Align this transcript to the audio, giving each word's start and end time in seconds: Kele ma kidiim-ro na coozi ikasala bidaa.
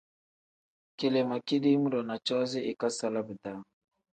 Kele 0.97 1.21
ma 1.29 1.37
kidiim-ro 1.47 1.99
na 2.07 2.15
coozi 2.27 2.59
ikasala 2.71 3.19
bidaa. 3.27 3.59